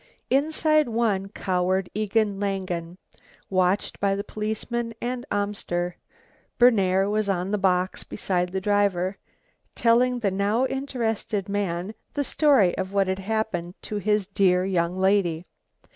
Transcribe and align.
Inside 0.31 0.89
one 0.89 1.29
cowered 1.29 1.87
Egon 1.93 2.39
Langen, 2.39 2.97
watched 3.51 3.99
by 3.99 4.15
the 4.15 4.23
policeman 4.23 4.95
and 4.99 5.27
Amster. 5.29 5.95
Berner 6.57 7.07
was 7.07 7.29
on 7.29 7.51
the 7.51 7.59
box 7.59 8.03
beside 8.03 8.49
the 8.49 8.59
driver, 8.59 9.19
telling 9.75 10.17
the 10.17 10.31
now 10.31 10.65
interested 10.65 11.47
man 11.47 11.93
the 12.15 12.23
story 12.23 12.75
of 12.79 12.91
what 12.91 13.05
had 13.05 13.19
happened 13.19 13.75
to 13.83 13.97
his 13.97 14.25
dear 14.25 14.65
young 14.65 14.97
lady. 14.97 15.45